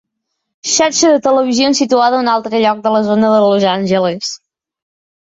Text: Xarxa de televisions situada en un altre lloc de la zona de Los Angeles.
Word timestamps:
Xarxa 0.75 1.11
de 1.15 1.19
televisions 1.27 1.83
situada 1.83 2.23
en 2.23 2.27
un 2.27 2.33
altre 2.39 2.65
lloc 2.65 2.83
de 2.89 2.97
la 2.97 3.05
zona 3.13 3.33
de 3.37 3.47
Los 3.49 3.71
Angeles. 3.79 4.37